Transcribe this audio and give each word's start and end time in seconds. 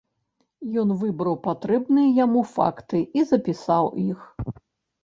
Ён 0.83 0.93
выбраў 1.01 1.37
патрэбныя 1.47 2.09
яму 2.25 2.41
факты 2.55 3.05
і 3.21 3.31
запісаў 3.35 3.93
іх. 4.11 4.19